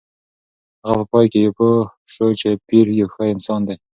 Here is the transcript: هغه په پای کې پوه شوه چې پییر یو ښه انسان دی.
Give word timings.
هغه 0.85 0.91
په 0.99 1.05
پای 1.11 1.25
کې 1.33 1.39
پوه 1.57 1.75
شوه 2.13 2.31
چې 2.39 2.49
پییر 2.67 2.87
یو 2.99 3.07
ښه 3.13 3.23
انسان 3.33 3.61
دی. 3.67 3.75